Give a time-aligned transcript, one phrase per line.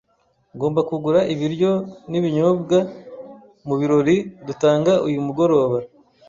[0.55, 1.71] Ngomba kugura ibiryo
[2.09, 2.77] n'ibinyobwa
[3.67, 4.15] mubirori
[4.47, 5.77] dutanga uyu mugoroba.